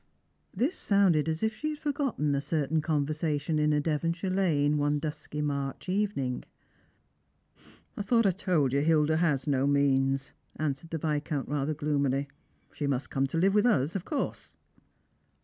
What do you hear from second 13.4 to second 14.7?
with ns, of course."